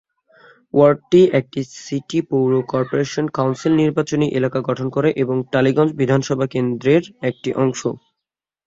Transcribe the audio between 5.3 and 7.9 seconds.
টালিগঞ্জ বিধানসভা কেন্দ্রর একটি অংশ।